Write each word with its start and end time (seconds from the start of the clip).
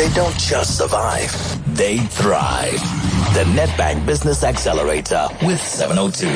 They 0.00 0.08
don't 0.14 0.38
just 0.38 0.78
survive, 0.78 1.30
they 1.76 1.98
thrive. 1.98 2.72
The 3.34 3.44
Nedbank 3.54 4.06
Business 4.06 4.42
Accelerator 4.42 5.28
with 5.42 5.60
702. 5.60 6.26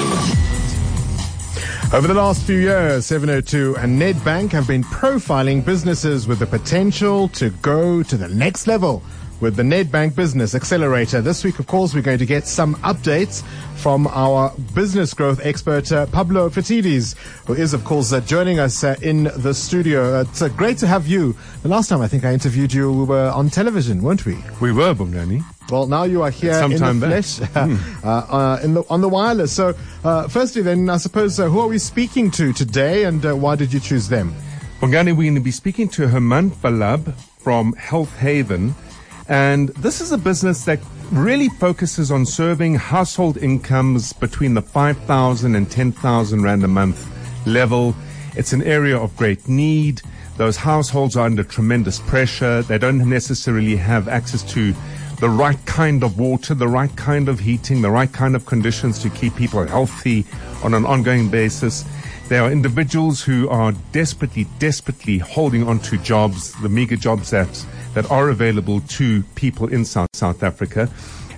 Over 1.96 2.06
the 2.06 2.12
last 2.12 2.42
few 2.42 2.58
years, 2.58 3.06
702 3.06 3.78
and 3.78 3.98
Nedbank 3.98 4.52
have 4.52 4.68
been 4.68 4.84
profiling 4.84 5.64
businesses 5.64 6.28
with 6.28 6.40
the 6.40 6.46
potential 6.46 7.28
to 7.28 7.48
go 7.62 8.02
to 8.02 8.18
the 8.18 8.28
next 8.28 8.66
level 8.66 9.02
with 9.40 9.56
the 9.56 9.62
Nedbank 9.62 10.14
Business 10.14 10.54
Accelerator. 10.54 11.20
This 11.20 11.44
week, 11.44 11.58
of 11.58 11.66
course, 11.66 11.94
we're 11.94 12.02
going 12.02 12.18
to 12.18 12.26
get 12.26 12.46
some 12.46 12.74
updates 12.76 13.42
from 13.76 14.06
our 14.08 14.52
business 14.74 15.12
growth 15.14 15.44
expert, 15.44 15.90
uh, 15.92 16.06
Pavlo 16.06 16.48
Phitidis, 16.48 17.16
who 17.46 17.54
is, 17.54 17.74
of 17.74 17.84
course, 17.84 18.12
uh, 18.12 18.20
joining 18.20 18.58
us 18.58 18.84
uh, 18.84 18.96
in 19.02 19.24
the 19.36 19.52
studio. 19.52 20.20
It's 20.20 20.42
uh, 20.42 20.48
great 20.48 20.78
to 20.78 20.86
have 20.86 21.06
you. 21.06 21.36
The 21.62 21.68
last 21.68 21.88
time 21.88 22.00
I 22.00 22.08
think 22.08 22.24
I 22.24 22.32
interviewed 22.32 22.72
you, 22.72 22.92
we 22.92 23.04
were 23.04 23.30
on 23.30 23.50
television, 23.50 24.02
weren't 24.02 24.24
we? 24.24 24.36
We 24.60 24.72
were, 24.72 24.94
Bongani. 24.94 25.42
Well, 25.70 25.86
now 25.86 26.04
you 26.04 26.22
are 26.22 26.30
here 26.30 26.54
in 26.62 26.70
the 26.70 26.78
flesh, 26.78 27.38
mm. 27.40 28.64
in 28.64 28.74
the, 28.74 28.84
on 28.90 29.00
the 29.00 29.08
wireless. 29.08 29.52
So, 29.52 29.72
firstly, 30.28 30.62
then, 30.62 30.88
I 30.88 30.98
suppose, 30.98 31.36
who 31.38 31.58
are 31.60 31.68
we 31.68 31.78
speaking 31.78 32.30
to 32.32 32.52
today, 32.52 33.04
and 33.04 33.22
why 33.40 33.56
did 33.56 33.72
you 33.72 33.80
choose 33.80 34.08
them? 34.08 34.34
Bongani, 34.80 35.16
we're 35.16 35.24
going 35.24 35.34
to 35.36 35.40
be 35.40 35.50
speaking 35.50 35.88
to 35.90 36.02
Hemant 36.02 36.50
Vallabh 36.56 37.14
from 37.38 37.72
Health 37.74 38.14
Haven. 38.18 38.74
And 39.28 39.70
this 39.70 40.00
is 40.00 40.12
a 40.12 40.18
business 40.18 40.64
that 40.66 40.80
really 41.10 41.48
focuses 41.48 42.10
on 42.10 42.26
serving 42.26 42.74
household 42.74 43.36
incomes 43.36 44.12
between 44.12 44.54
the 44.54 44.62
5,000 44.62 45.54
and 45.54 45.70
10,000 45.70 46.42
Rand 46.42 46.64
a 46.64 46.68
month 46.68 47.08
level. 47.46 47.94
It's 48.36 48.52
an 48.52 48.62
area 48.62 48.98
of 48.98 49.16
great 49.16 49.48
need. 49.48 50.02
Those 50.36 50.56
households 50.56 51.16
are 51.16 51.26
under 51.26 51.44
tremendous 51.44 52.00
pressure. 52.00 52.62
They 52.62 52.78
don't 52.78 53.08
necessarily 53.08 53.76
have 53.76 54.08
access 54.08 54.42
to 54.52 54.74
the 55.20 55.28
right 55.30 55.64
kind 55.64 56.02
of 56.02 56.18
water, 56.18 56.54
the 56.54 56.68
right 56.68 56.94
kind 56.96 57.28
of 57.28 57.38
heating, 57.38 57.80
the 57.80 57.90
right 57.90 58.12
kind 58.12 58.34
of 58.34 58.44
conditions 58.44 58.98
to 58.98 59.10
keep 59.10 59.36
people 59.36 59.64
healthy 59.64 60.26
on 60.62 60.74
an 60.74 60.84
ongoing 60.84 61.28
basis. 61.28 61.84
There 62.28 62.42
are 62.42 62.50
individuals 62.50 63.22
who 63.22 63.48
are 63.48 63.72
desperately, 63.92 64.46
desperately 64.58 65.18
holding 65.18 65.66
on 65.68 65.78
to 65.80 65.98
jobs, 65.98 66.52
the 66.62 66.68
meager 66.68 66.96
jobs 66.96 67.30
that 67.30 67.64
that 67.94 68.10
are 68.10 68.28
available 68.28 68.80
to 68.80 69.22
people 69.34 69.68
in 69.68 69.84
South, 69.84 70.08
South 70.12 70.42
Africa. 70.42 70.88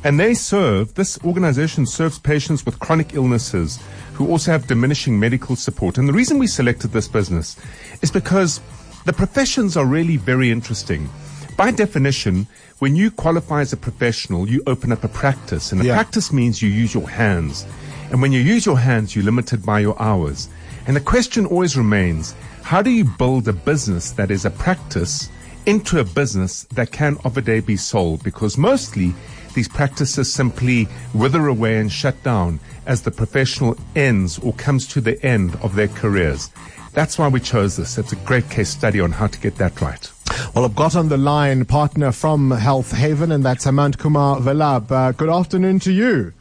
And 0.04 0.20
they 0.20 0.34
serve, 0.34 0.94
this 0.94 1.18
organization 1.24 1.86
serves 1.86 2.18
patients 2.18 2.64
with 2.64 2.78
chronic 2.78 3.14
illnesses 3.14 3.78
who 4.14 4.28
also 4.28 4.52
have 4.52 4.66
diminishing 4.66 5.18
medical 5.18 5.56
support. 5.56 5.98
And 5.98 6.08
the 6.08 6.12
reason 6.12 6.38
we 6.38 6.46
selected 6.46 6.92
this 6.92 7.08
business 7.08 7.56
is 8.02 8.10
because 8.10 8.60
the 9.04 9.12
professions 9.12 9.76
are 9.76 9.84
really 9.84 10.16
very 10.16 10.50
interesting. 10.50 11.08
By 11.56 11.70
definition, 11.70 12.46
when 12.78 12.96
you 12.96 13.10
qualify 13.10 13.62
as 13.62 13.72
a 13.72 13.76
professional, 13.76 14.48
you 14.48 14.62
open 14.66 14.92
up 14.92 15.04
a 15.04 15.08
practice. 15.08 15.72
And 15.72 15.80
a 15.80 15.86
yeah. 15.86 15.94
practice 15.94 16.32
means 16.32 16.60
you 16.60 16.68
use 16.68 16.94
your 16.94 17.08
hands. 17.08 17.66
And 18.10 18.22
when 18.22 18.32
you 18.32 18.40
use 18.40 18.66
your 18.66 18.78
hands, 18.78 19.16
you're 19.16 19.24
limited 19.24 19.64
by 19.64 19.80
your 19.80 20.00
hours. 20.00 20.48
And 20.86 20.94
the 20.94 21.00
question 21.00 21.46
always 21.46 21.76
remains, 21.76 22.34
how 22.62 22.82
do 22.82 22.90
you 22.90 23.04
build 23.04 23.48
a 23.48 23.52
business 23.52 24.12
that 24.12 24.30
is 24.30 24.44
a 24.44 24.50
practice 24.50 25.30
into 25.66 25.98
a 25.98 26.04
business 26.04 26.62
that 26.74 26.92
can 26.92 27.18
of 27.24 27.36
a 27.36 27.42
day 27.42 27.60
be 27.60 27.76
sold 27.76 28.22
because 28.22 28.56
mostly 28.56 29.12
these 29.54 29.68
practices 29.68 30.32
simply 30.32 30.86
wither 31.12 31.48
away 31.48 31.78
and 31.78 31.90
shut 31.90 32.22
down 32.22 32.60
as 32.86 33.02
the 33.02 33.10
professional 33.10 33.76
ends 33.94 34.38
or 34.38 34.52
comes 34.54 34.86
to 34.86 35.00
the 35.00 35.22
end 35.24 35.56
of 35.56 35.74
their 35.74 35.88
careers. 35.88 36.50
That's 36.92 37.18
why 37.18 37.28
we 37.28 37.40
chose 37.40 37.76
this. 37.76 37.98
It's 37.98 38.12
a 38.12 38.16
great 38.16 38.48
case 38.48 38.70
study 38.70 39.00
on 39.00 39.12
how 39.12 39.26
to 39.26 39.40
get 39.40 39.56
that 39.56 39.80
right. 39.80 40.10
Well, 40.54 40.64
I've 40.64 40.74
got 40.74 40.96
on 40.96 41.08
the 41.08 41.18
line 41.18 41.64
partner 41.64 42.12
from 42.12 42.50
Health 42.50 42.92
Haven, 42.92 43.32
and 43.32 43.44
that's 43.44 43.66
Hemant 43.66 43.98
Kumar 43.98 44.38
Vallabh. 44.38 44.90
Uh, 44.90 45.12
good 45.12 45.28
afternoon 45.28 45.78
to 45.80 45.92
you. 45.92 46.32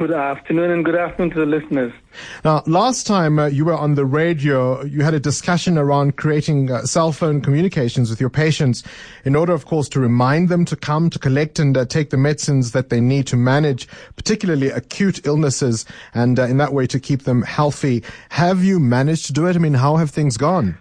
Good 0.00 0.12
afternoon 0.12 0.70
and 0.70 0.82
good 0.82 0.94
afternoon 0.94 1.30
to 1.34 1.40
the 1.40 1.44
listeners. 1.44 1.92
Now, 2.42 2.62
last 2.66 3.06
time 3.06 3.38
uh, 3.38 3.48
you 3.48 3.66
were 3.66 3.74
on 3.74 3.96
the 3.96 4.06
radio, 4.06 4.82
you 4.82 5.02
had 5.02 5.12
a 5.12 5.20
discussion 5.20 5.76
around 5.76 6.16
creating 6.16 6.70
uh, 6.70 6.84
cell 6.84 7.12
phone 7.12 7.42
communications 7.42 8.08
with 8.08 8.18
your 8.18 8.30
patients 8.30 8.82
in 9.26 9.36
order, 9.36 9.52
of 9.52 9.66
course, 9.66 9.90
to 9.90 10.00
remind 10.00 10.48
them 10.48 10.64
to 10.64 10.74
come 10.74 11.10
to 11.10 11.18
collect 11.18 11.58
and 11.58 11.76
uh, 11.76 11.84
take 11.84 12.08
the 12.08 12.16
medicines 12.16 12.72
that 12.72 12.88
they 12.88 12.98
need 12.98 13.26
to 13.26 13.36
manage, 13.36 13.86
particularly 14.16 14.70
acute 14.70 15.26
illnesses, 15.26 15.84
and 16.14 16.38
uh, 16.38 16.44
in 16.44 16.56
that 16.56 16.72
way 16.72 16.86
to 16.86 16.98
keep 16.98 17.24
them 17.24 17.42
healthy. 17.42 18.02
Have 18.30 18.64
you 18.64 18.80
managed 18.80 19.26
to 19.26 19.34
do 19.34 19.46
it? 19.48 19.54
I 19.54 19.58
mean, 19.58 19.74
how 19.74 19.96
have 19.96 20.08
things 20.08 20.38
gone? 20.38 20.78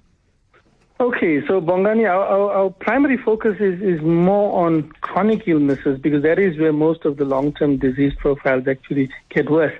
Okay, 1.01 1.39
so 1.47 1.61
Bongani, 1.61 2.09
our, 2.09 2.25
our, 2.25 2.51
our, 2.51 2.69
primary 2.71 3.15
focus 3.15 3.55
is, 3.61 3.81
is 3.81 4.01
more 4.01 4.65
on 4.67 4.91
chronic 4.99 5.47
illnesses 5.47 5.97
because 5.97 6.23
that 6.23 6.37
is 6.37 6.59
where 6.59 6.73
most 6.73 7.05
of 7.05 7.15
the 7.15 7.23
long 7.23 7.53
term 7.53 7.77
disease 7.77 8.11
profiles 8.19 8.67
actually 8.67 9.09
get 9.29 9.49
worse. 9.49 9.71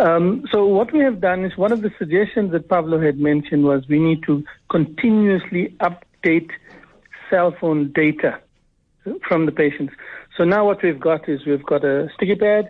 Um, 0.00 0.44
so, 0.50 0.66
what 0.66 0.92
we 0.92 0.98
have 0.98 1.20
done 1.20 1.44
is 1.44 1.56
one 1.56 1.70
of 1.70 1.82
the 1.82 1.92
suggestions 1.96 2.50
that 2.50 2.68
Pavlo 2.68 3.00
had 3.00 3.18
mentioned 3.18 3.62
was 3.62 3.86
we 3.88 4.00
need 4.00 4.24
to 4.24 4.42
continuously 4.68 5.76
update 5.78 6.50
cell 7.30 7.54
phone 7.60 7.92
data 7.92 8.40
from 9.28 9.46
the 9.46 9.52
patients. 9.52 9.94
So, 10.36 10.42
now 10.42 10.66
what 10.66 10.82
we've 10.82 10.98
got 10.98 11.28
is 11.28 11.46
we've 11.46 11.64
got 11.64 11.84
a 11.84 12.08
sticky 12.16 12.34
pad 12.34 12.68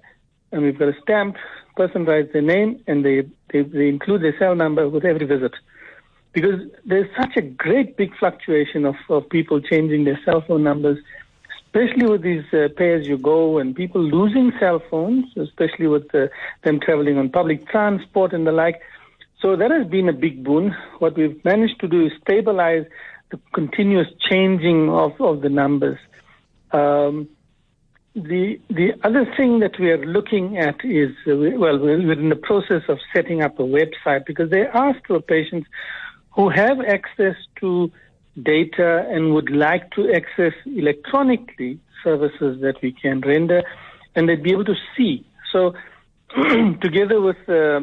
and 0.50 0.62
we've 0.62 0.78
got 0.78 0.88
a 0.88 1.00
stamp. 1.00 1.36
Person 1.74 2.04
writes 2.04 2.34
their 2.34 2.42
name 2.42 2.82
and 2.86 3.02
they, 3.02 3.22
they, 3.50 3.62
they 3.62 3.88
include 3.88 4.22
their 4.22 4.38
cell 4.38 4.54
number 4.54 4.90
with 4.90 5.06
every 5.06 5.24
visit 5.24 5.52
because 6.32 6.60
there's 6.84 7.08
such 7.16 7.36
a 7.36 7.42
great 7.42 7.96
big 7.96 8.16
fluctuation 8.18 8.84
of, 8.84 8.96
of 9.08 9.28
people 9.28 9.60
changing 9.60 10.04
their 10.04 10.18
cell 10.24 10.42
phone 10.46 10.62
numbers, 10.62 10.98
especially 11.66 12.06
with 12.06 12.22
these 12.22 12.44
uh, 12.52 12.68
pay 12.76 12.94
as 12.94 13.06
you 13.06 13.18
go 13.18 13.58
and 13.58 13.74
people 13.74 14.02
losing 14.02 14.52
cell 14.58 14.82
phones, 14.90 15.26
especially 15.36 15.86
with 15.86 16.14
uh, 16.14 16.28
them 16.64 16.80
traveling 16.80 17.18
on 17.18 17.28
public 17.28 17.68
transport 17.68 18.32
and 18.32 18.46
the 18.46 18.52
like. 18.52 18.80
So 19.40 19.56
that 19.56 19.70
has 19.70 19.86
been 19.86 20.08
a 20.08 20.12
big 20.12 20.44
boon. 20.44 20.74
What 21.00 21.16
we've 21.16 21.44
managed 21.44 21.80
to 21.80 21.88
do 21.88 22.06
is 22.06 22.12
stabilize 22.22 22.86
the 23.30 23.38
continuous 23.52 24.08
changing 24.30 24.88
of, 24.88 25.20
of 25.20 25.40
the 25.40 25.48
numbers. 25.48 25.98
Um, 26.70 27.28
the 28.14 28.60
the 28.68 28.92
other 29.04 29.24
thing 29.36 29.60
that 29.60 29.78
we 29.78 29.90
are 29.90 30.04
looking 30.04 30.58
at 30.58 30.84
is 30.84 31.12
uh, 31.26 31.34
well 31.34 31.78
we're 31.78 32.12
in 32.12 32.28
the 32.28 32.36
process 32.36 32.82
of 32.88 32.98
setting 33.14 33.40
up 33.42 33.58
a 33.58 33.62
website 33.62 34.26
because 34.26 34.50
they 34.50 34.66
ask 34.66 34.98
our 35.10 35.20
patients 35.20 35.66
who 36.34 36.48
have 36.48 36.80
access 36.80 37.36
to 37.60 37.90
data 38.42 39.06
and 39.10 39.34
would 39.34 39.50
like 39.50 39.90
to 39.92 40.10
access 40.12 40.54
electronically 40.64 41.78
services 42.02 42.60
that 42.60 42.80
we 42.82 42.92
can 42.92 43.20
render, 43.20 43.62
and 44.14 44.28
they'd 44.28 44.42
be 44.42 44.52
able 44.52 44.64
to 44.64 44.74
see. 44.96 45.24
So, 45.52 45.74
together 46.80 47.20
with 47.20 47.36
uh, 47.48 47.80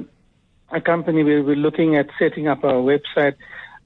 a 0.71 0.81
company, 0.81 1.23
we 1.23 1.41
we're 1.41 1.55
looking 1.55 1.95
at 1.95 2.07
setting 2.17 2.47
up 2.47 2.63
our 2.63 2.73
website. 2.73 3.35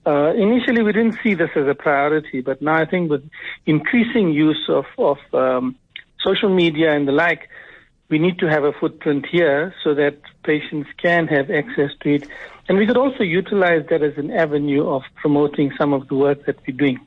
Uh, 0.06 0.34
initially, 0.34 0.82
we 0.84 0.92
didn't 0.92 1.18
see 1.24 1.34
this 1.34 1.50
as 1.56 1.68
a 1.68 1.76
priority, 1.76 2.42
but 2.42 2.62
now 2.62 2.76
I 2.76 2.86
think 2.86 3.10
with 3.10 3.30
increasing 3.66 4.32
use 4.32 4.66
of, 4.68 4.86
of 4.98 5.18
um, 5.34 5.76
social 6.22 6.50
media 6.50 6.94
and 6.94 7.08
the 7.08 7.12
like, 7.12 7.50
we 8.14 8.20
need 8.20 8.38
to 8.38 8.48
have 8.48 8.64
a 8.64 8.72
footprint 8.74 9.26
here 9.26 9.74
so 9.84 9.96
that 9.96 10.20
patients 10.44 10.88
can 11.02 11.26
have 11.26 11.50
access 11.50 11.90
to 12.02 12.14
it. 12.14 12.28
And 12.68 12.78
we 12.78 12.86
could 12.86 12.96
also 12.96 13.24
utilize 13.24 13.88
that 13.90 14.04
as 14.04 14.16
an 14.20 14.30
avenue 14.30 14.88
of 14.88 15.02
promoting 15.16 15.72
some 15.80 15.94
of 15.94 16.08
the 16.10 16.14
work 16.14 16.46
that 16.46 16.58
we're 16.68 16.78
doing. 16.78 17.00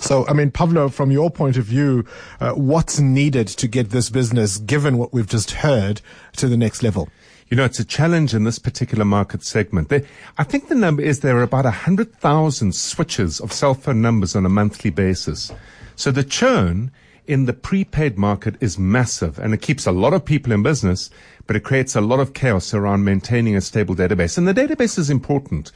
So, 0.00 0.26
I 0.28 0.34
mean, 0.34 0.50
Pavlo, 0.50 0.90
from 0.90 1.10
your 1.10 1.30
point 1.30 1.56
of 1.56 1.64
view, 1.64 2.04
uh, 2.40 2.52
what's 2.52 3.00
needed 3.00 3.48
to 3.48 3.66
get 3.68 3.88
this 3.88 4.10
business, 4.10 4.58
given 4.58 4.98
what 4.98 5.14
we've 5.14 5.26
just 5.26 5.52
heard, 5.52 6.02
to 6.36 6.46
the 6.46 6.58
next 6.58 6.82
level? 6.82 7.08
You 7.48 7.56
know, 7.56 7.64
it's 7.64 7.80
a 7.80 7.84
challenge 7.84 8.34
in 8.34 8.44
this 8.44 8.58
particular 8.58 9.06
market 9.06 9.42
segment. 9.42 9.88
There, 9.88 10.04
I 10.36 10.44
think 10.44 10.68
the 10.68 10.74
number 10.74 11.00
is 11.00 11.20
there 11.20 11.38
are 11.38 11.42
about 11.42 11.64
100,000 11.64 12.74
switches 12.74 13.40
of 13.40 13.50
cell 13.50 13.72
phone 13.72 14.02
numbers 14.02 14.36
on 14.36 14.44
a 14.44 14.50
monthly 14.50 14.90
basis. 14.90 15.50
So 15.96 16.10
the 16.10 16.22
churn 16.22 16.90
in 17.30 17.46
the 17.46 17.52
prepaid 17.52 18.18
market 18.18 18.56
is 18.60 18.76
massive 18.76 19.38
and 19.38 19.54
it 19.54 19.62
keeps 19.62 19.86
a 19.86 19.92
lot 19.92 20.12
of 20.12 20.24
people 20.24 20.52
in 20.52 20.64
business, 20.64 21.10
but 21.46 21.54
it 21.54 21.62
creates 21.62 21.94
a 21.94 22.00
lot 22.00 22.18
of 22.18 22.34
chaos 22.34 22.74
around 22.74 23.04
maintaining 23.04 23.54
a 23.54 23.60
stable 23.60 23.94
database. 23.94 24.36
And 24.36 24.48
the 24.48 24.52
database 24.52 24.98
is 24.98 25.10
important 25.10 25.70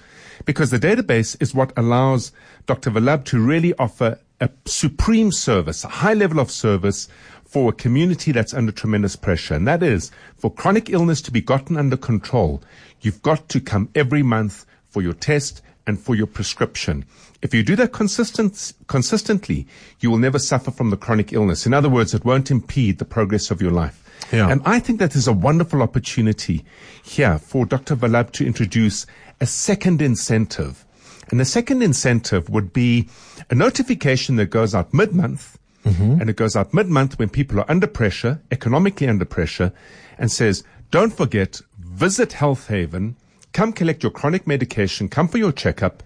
because 0.47 0.73
the 0.73 0.81
database 0.81 1.41
is 1.41 1.55
what 1.55 1.73
allows 1.77 2.33
Dr. 2.67 2.91
Vallabh 2.91 3.25
to 3.27 3.39
really 3.39 3.73
offer 3.75 4.19
a 4.41 4.51
supreme 4.65 5.31
service, 5.31 5.85
a 5.85 5.89
high 6.03 6.15
level 6.15 6.41
of 6.41 6.51
service 6.51 7.07
for 7.45 7.69
a 7.71 7.73
community 7.73 8.33
that's 8.33 8.53
under 8.53 8.73
tremendous 8.73 9.15
pressure. 9.15 9.55
And 9.55 9.69
that 9.69 9.81
is 9.81 10.11
for 10.37 10.53
chronic 10.53 10.91
illness 10.91 11.23
to 11.23 11.31
be 11.31 11.41
gotten 11.41 11.77
under 11.77 11.97
control. 11.97 12.65
You've 13.01 13.23
got 13.23 13.49
to 13.51 13.61
come 13.61 13.91
every 13.95 14.25
month 14.25 14.67
for 14.91 15.03
your 15.03 15.13
test 15.13 15.63
and 15.87 16.01
for 16.01 16.15
your 16.15 16.27
prescription. 16.27 17.05
If 17.43 17.53
you 17.53 17.63
do 17.63 17.77
that 17.77 17.93
consistent, 17.93 18.73
consistently, 18.87 19.67
you 20.01 20.11
will 20.11 20.19
never 20.19 20.39
suffer 20.39 20.71
from 20.71 20.91
the 20.91 20.97
chronic 20.97 21.33
illness. 21.33 21.67
In 21.67 21.75
other 21.75 21.91
words, 21.91 22.15
it 22.15 22.25
won't 22.25 22.51
impede 22.51 22.99
the 22.99 23.05
progress 23.05 23.51
of 23.51 23.61
your 23.61 23.71
life. 23.71 24.01
Yeah. 24.33 24.51
And 24.51 24.63
I 24.65 24.81
think 24.81 24.99
that 25.01 25.15
is 25.15 25.29
a 25.29 25.33
wonderful 25.33 25.83
opportunity 25.83 26.65
here 27.03 27.39
for 27.39 27.67
Dr. 27.67 27.97
Vallabh 27.97 28.33
to 28.33 28.47
introduce 28.47 29.07
a 29.41 29.47
second 29.47 30.01
incentive. 30.01 30.85
And 31.31 31.39
the 31.39 31.45
second 31.45 31.83
incentive 31.83 32.49
would 32.49 32.73
be 32.73 33.09
a 33.51 33.55
notification 33.55 34.37
that 34.37 34.47
goes 34.47 34.75
out 34.75 34.95
mid-month 34.95 35.59
mm-hmm. 35.85 36.21
and 36.21 36.31
it 36.31 36.37
goes 36.37 36.57
out 36.57 36.75
mid 36.75 36.89
month 36.89 37.19
when 37.19 37.29
people 37.29 37.61
are 37.61 37.71
under 37.71 37.87
pressure, 37.87 38.41
economically 38.51 39.09
under 39.09 39.25
pressure, 39.25 39.73
and 40.19 40.31
says, 40.31 40.65
don't 40.91 41.13
forget, 41.13 41.61
visit 41.79 42.33
Health 42.33 42.69
Haven, 42.69 43.17
come 43.55 43.73
collect 43.73 44.03
your 44.03 44.13
chronic 44.13 44.47
medication, 44.47 45.09
come 45.09 45.29
for 45.29 45.39
your 45.39 45.53
checkup, 45.53 46.03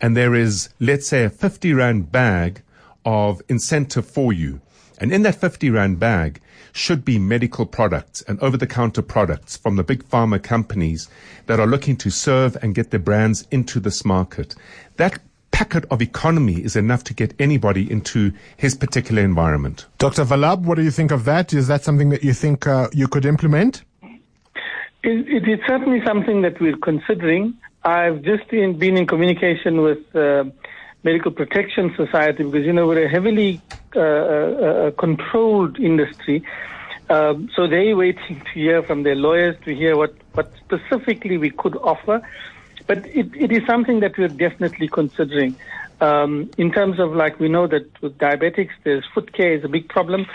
and 0.00 0.16
there 0.16 0.34
is, 0.34 0.68
let's 0.80 1.06
say, 1.06 1.24
a 1.24 1.30
50 1.30 1.72
Rand 1.72 2.12
bag 2.12 2.60
of 3.06 3.40
incentive 3.48 4.06
for 4.06 4.32
you. 4.32 4.60
And 4.98 5.12
in 5.12 5.22
that 5.22 5.36
50 5.36 5.70
Rand 5.70 6.00
bag 6.00 6.40
should 6.72 7.04
be 7.04 7.18
medical 7.18 7.66
products 7.66 8.20
and 8.22 8.38
over 8.40 8.56
the 8.56 8.66
counter 8.66 9.00
products 9.00 9.56
from 9.56 9.76
the 9.76 9.84
big 9.84 10.04
pharma 10.08 10.42
companies 10.42 11.08
that 11.46 11.60
are 11.60 11.66
looking 11.66 11.96
to 11.96 12.10
serve 12.10 12.56
and 12.62 12.74
get 12.74 12.90
their 12.90 13.00
brands 13.00 13.46
into 13.50 13.80
this 13.80 14.04
market. 14.04 14.56
That 14.96 15.20
packet 15.52 15.84
of 15.90 16.02
economy 16.02 16.64
is 16.64 16.76
enough 16.76 17.04
to 17.04 17.14
get 17.14 17.32
anybody 17.38 17.90
into 17.90 18.32
his 18.56 18.74
particular 18.74 19.22
environment. 19.22 19.86
Dr. 19.98 20.24
Vallabh, 20.24 20.62
what 20.62 20.74
do 20.74 20.82
you 20.82 20.90
think 20.90 21.12
of 21.12 21.24
that? 21.24 21.52
Is 21.54 21.68
that 21.68 21.84
something 21.84 22.10
that 22.10 22.24
you 22.24 22.32
think 22.32 22.66
uh, 22.66 22.88
you 22.92 23.06
could 23.08 23.24
implement? 23.24 23.82
It, 25.02 25.28
it 25.28 25.48
is 25.48 25.60
certainly 25.66 26.02
something 26.04 26.42
that 26.42 26.60
we're 26.60 26.76
considering. 26.76 27.54
I've 27.84 28.22
just 28.22 28.52
in, 28.52 28.78
been 28.78 28.96
in 28.96 29.06
communication 29.06 29.80
with 29.82 30.14
uh, 30.14 30.44
Medical 31.04 31.30
Protection 31.30 31.94
Society 31.96 32.42
because, 32.42 32.66
you 32.66 32.72
know, 32.72 32.86
we're 32.86 33.04
a 33.04 33.08
heavily 33.08 33.60
uh, 33.94 34.00
uh, 34.00 34.02
uh 34.02 34.90
controlled 34.92 35.78
industry. 35.78 36.42
Um, 37.10 37.48
so 37.54 37.66
they're 37.66 37.96
waiting 37.96 38.40
to 38.40 38.50
hear 38.52 38.82
from 38.82 39.02
their 39.04 39.14
lawyers 39.14 39.56
to 39.64 39.74
hear 39.74 39.96
what, 39.96 40.14
what 40.32 40.52
specifically 40.58 41.38
we 41.38 41.50
could 41.50 41.76
offer. 41.76 42.20
But 42.86 43.06
it, 43.06 43.30
it 43.34 43.52
is 43.52 43.62
something 43.66 44.00
that 44.00 44.18
we're 44.18 44.28
definitely 44.28 44.88
considering. 44.88 45.56
Um, 46.00 46.50
in 46.58 46.70
terms 46.72 46.98
of 47.00 47.14
like, 47.14 47.40
we 47.40 47.48
know 47.48 47.66
that 47.66 47.86
with 48.02 48.18
diabetics, 48.18 48.70
there's 48.84 49.04
foot 49.14 49.32
care 49.32 49.54
is 49.54 49.64
a 49.64 49.68
big 49.68 49.88
problem. 49.88 50.26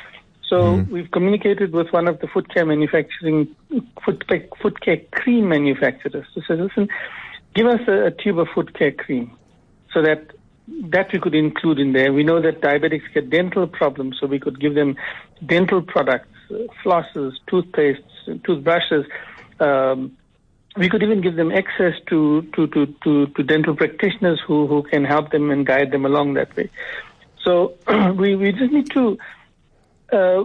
So 0.49 0.77
mm. 0.77 0.89
we've 0.89 1.09
communicated 1.11 1.73
with 1.73 1.91
one 1.91 2.07
of 2.07 2.19
the 2.19 2.27
foot 2.27 2.53
care 2.53 2.65
manufacturing, 2.65 3.55
foot, 4.03 4.23
foot 4.61 4.81
care 4.81 5.01
cream 5.11 5.49
manufacturers 5.49 6.25
to 6.33 6.41
say, 6.41 6.55
listen, 6.55 6.89
give 7.55 7.67
us 7.67 7.79
a, 7.87 8.07
a 8.07 8.11
tube 8.11 8.39
of 8.39 8.47
foot 8.53 8.77
care 8.77 8.91
cream 8.91 9.35
so 9.93 10.01
that 10.01 10.31
that 10.67 11.11
we 11.11 11.19
could 11.19 11.35
include 11.35 11.79
in 11.79 11.93
there. 11.93 12.13
We 12.13 12.23
know 12.23 12.41
that 12.41 12.61
diabetics 12.61 13.13
get 13.13 13.29
dental 13.29 13.67
problems, 13.67 14.17
so 14.19 14.27
we 14.27 14.39
could 14.39 14.59
give 14.59 14.75
them 14.75 14.95
dental 15.45 15.81
products, 15.81 16.29
uh, 16.49 16.55
flosses, 16.83 17.33
toothpastes, 17.49 18.43
toothbrushes. 18.45 19.05
Um, 19.59 20.17
we 20.77 20.89
could 20.89 21.03
even 21.03 21.21
give 21.21 21.35
them 21.35 21.51
access 21.51 21.93
to, 22.07 22.41
to, 22.55 22.67
to, 22.67 22.87
to, 23.03 23.27
to 23.27 23.43
dental 23.43 23.75
practitioners 23.75 24.41
who, 24.45 24.67
who 24.67 24.83
can 24.83 25.03
help 25.03 25.31
them 25.31 25.51
and 25.51 25.65
guide 25.65 25.91
them 25.91 26.05
along 26.05 26.33
that 26.35 26.55
way. 26.55 26.69
So 27.43 27.75
we, 28.17 28.35
we 28.35 28.51
just 28.53 28.71
need 28.71 28.89
to, 28.91 29.17
uh, 30.11 30.43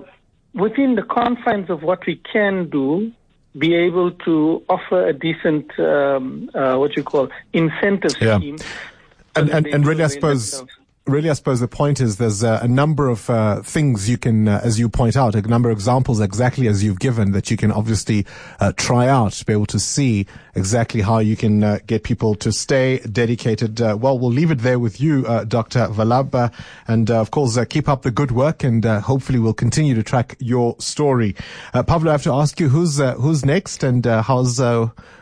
within 0.55 0.95
the 0.95 1.03
confines 1.03 1.71
of 1.71 1.83
what 1.83 2.07
we 2.07 2.17
can 2.33 2.69
do, 2.71 3.13
be 3.57 3.75
able 3.75 4.11
to 4.11 4.63
offer 4.69 5.09
a 5.09 5.13
decent, 5.13 5.79
um, 5.79 6.51
uh, 6.55 6.77
what 6.77 6.97
you 6.97 7.03
call, 7.03 7.29
incentive 7.53 8.15
yeah. 8.21 8.39
scheme. 8.39 8.59
And, 9.35 9.51
and, 9.51 9.67
and 9.67 9.87
really, 9.87 10.05
I 10.05 10.09
suppose, 10.09 10.65
really, 11.09 11.31
I 11.31 11.33
suppose 11.33 11.61
the 11.61 11.69
point 11.69 12.01
is 12.01 12.19
there's 12.19 12.45
uh, 12.45 12.61
a 12.63 12.69
number 12.69 13.09
of 13.09 13.29
uh, 13.31 13.63
things 13.63 14.09
you 14.09 14.19
can, 14.19 14.47
uh, 14.47 14.61
as 14.63 14.79
you 14.79 14.89
point 14.89 15.17
out, 15.17 15.35
a 15.35 15.41
number 15.43 15.71
of 15.71 15.77
examples 15.77 16.21
exactly 16.21 16.69
as 16.69 16.85
you've 16.85 17.01
given 17.01 17.33
that 17.33 17.51
you 17.51 17.57
can 17.57 17.73
obviously 17.73 18.27
uh, 18.61 18.73
try 18.77 19.09
out 19.09 19.33
to 19.33 19.45
be 19.45 19.53
able 19.53 19.67
to 19.67 19.79
see 19.79 20.27
exactly 20.55 21.01
how 21.01 21.19
you 21.19 21.37
can 21.37 21.65
uh, 21.65 21.79
get 21.87 22.03
people 22.03 22.35
to 22.35 22.53
stay 22.53 22.99
dedicated. 22.99 23.81
Uh, 23.81 23.97
well, 23.99 24.19
we'll 24.19 24.31
leave 24.31 24.51
it 24.51 24.59
there 24.59 24.79
with 24.79 25.01
you, 25.01 25.23
Dr. 25.47 25.87
Vallabh, 25.89 26.53
and 26.87 27.11
of 27.11 27.31
course 27.31 27.59
keep 27.67 27.89
up 27.89 28.03
the 28.03 28.11
good 28.11 28.31
work, 28.31 28.63
and 28.63 28.85
hopefully 28.85 29.39
we'll 29.39 29.55
continue 29.55 29.95
to 29.95 30.03
track 30.03 30.37
your 30.39 30.77
story. 30.79 31.35
Pavlo, 31.73 32.11
I 32.11 32.13
have 32.13 32.23
to 32.25 32.33
ask 32.33 32.61
you 32.61 32.69
who's 32.69 32.99
who's 32.99 33.45
next, 33.45 33.83
and 33.83 34.05
how's 34.05 34.61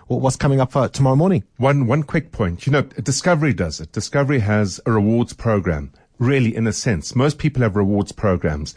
what's 0.06 0.36
coming 0.36 0.60
up 0.60 0.72
for 0.72 0.88
tomorrow 0.88 1.16
morning? 1.16 1.44
One 1.56 1.86
one 1.86 2.02
quick 2.02 2.32
point. 2.32 2.66
You 2.66 2.72
know, 2.72 2.82
Discovery 2.82 3.52
does 3.52 3.80
it. 3.80 3.92
Discovery 3.92 4.40
has 4.40 4.80
a 4.86 4.92
rewards 4.92 5.32
program. 5.32 5.92
Really, 6.18 6.54
in 6.54 6.66
a 6.66 6.72
sense, 6.72 7.14
most 7.14 7.38
people 7.38 7.62
have 7.62 7.76
rewards 7.76 8.12
programs. 8.12 8.74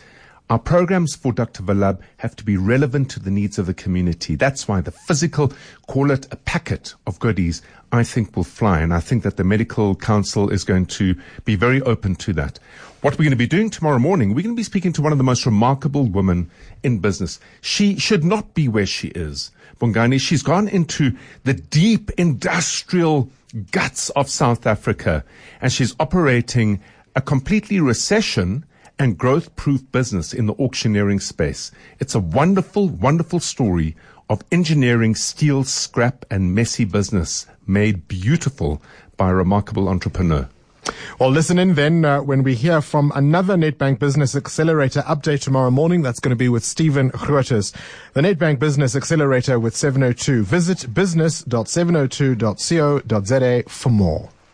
Our 0.50 0.58
programs 0.58 1.16
for 1.16 1.32
Dr. 1.32 1.62
Vallabh 1.62 2.00
have 2.18 2.36
to 2.38 2.44
be 2.44 2.58
relevant 2.58 3.12
to 3.12 3.20
the 3.20 3.30
needs 3.30 3.60
of 3.60 3.68
the 3.68 3.74
community. 3.76 4.34
That's 4.34 4.68
why 4.68 4.82
the 4.82 4.90
physical, 4.90 5.54
call 5.86 6.10
it 6.10 6.26
a 6.32 6.38
packet 6.38 6.96
of 7.06 7.20
goodies, 7.20 7.62
I 7.92 8.04
think 8.04 8.36
will 8.36 8.44
fly. 8.44 8.80
And 8.80 8.92
I 8.92 9.00
think 9.00 9.22
that 9.22 9.38
the 9.38 9.44
Medical 9.44 9.94
Council 9.94 10.50
is 10.50 10.64
going 10.64 10.88
to 10.88 11.16
be 11.46 11.56
very 11.56 11.84
open 11.84 12.16
to 12.16 12.34
that. 12.34 12.58
What 13.02 13.14
we're 13.14 13.26
going 13.26 13.30
to 13.30 13.36
be 13.36 13.46
doing 13.46 13.70
tomorrow 13.70 14.00
morning, 14.00 14.30
we're 14.30 14.42
going 14.42 14.56
to 14.56 14.60
be 14.60 14.64
speaking 14.64 14.92
to 14.94 15.04
one 15.04 15.12
of 15.12 15.20
the 15.20 15.24
most 15.24 15.46
remarkable 15.46 16.06
women 16.06 16.50
in 16.82 16.98
business. 16.98 17.40
She 17.62 18.00
should 18.00 18.24
not 18.24 18.56
be 18.56 18.68
where 18.68 18.88
she 18.88 19.10
is. 19.10 19.52
Bongani, 19.80 20.20
she's 20.20 20.42
gone 20.42 20.68
into 20.68 21.16
the 21.44 21.54
deep 21.54 22.10
industrial 22.18 23.30
guts 23.72 24.10
of 24.12 24.28
South 24.28 24.66
Africa 24.66 25.24
and 25.62 25.72
she's 25.72 25.96
operating 26.00 26.82
a 27.16 27.22
completely 27.22 27.80
recession 27.80 28.66
and 29.00 29.18
growth 29.18 29.56
proof 29.56 29.90
business 29.92 30.34
in 30.34 30.46
the 30.46 30.54
auctioneering 30.56 31.22
space. 31.22 31.72
It's 32.00 32.14
a 32.14 32.20
wonderful, 32.20 32.90
wonderful 32.90 33.40
story 33.40 33.96
of 34.30 34.44
engineering, 34.52 35.16
steel, 35.16 35.64
scrap, 35.64 36.26
and 36.30 36.54
messy 36.54 36.86
business 36.86 37.48
made 37.66 38.08
beautiful 38.08 38.80
by 39.18 39.32
a 39.32 39.34
remarkable 39.34 39.90
entrepreneur. 39.90 40.48
Well, 41.20 41.30
listen 41.30 41.60
in 41.60 41.76
then 41.76 42.04
uh, 42.06 42.22
when 42.22 42.44
we 42.44 42.56
hear 42.56 42.82
from 42.82 43.12
another 43.16 43.56
Nedbank 43.56 44.00
Business 44.00 44.36
Accelerator 44.36 45.02
update 45.02 45.42
tomorrow 45.42 45.72
morning. 45.72 46.02
That's 46.02 46.20
going 46.20 46.32
to 46.32 46.36
be 46.36 46.50
with 46.50 46.64
Stephen 46.64 47.12
Grootes. 47.12 47.72
The 48.14 48.22
Nedbank 48.22 48.58
Business 48.60 48.96
Accelerator 48.96 49.60
with 49.60 49.76
702. 49.76 50.44
Visit 50.44 50.94
business.702.co.za 50.94 53.64
for 53.68 53.90
more. 53.90 54.30